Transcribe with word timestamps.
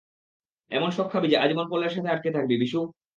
এমন 0.71 0.89
শক 0.91 1.07
খাবি 1.11 1.27
যে, 1.27 1.37
আজীবন 1.37 1.65
পোলের 1.69 1.91
সাথে 1.91 2.09
আটকে 2.09 2.29
থাকবি, 2.31 2.55
বিশু। 2.57 2.79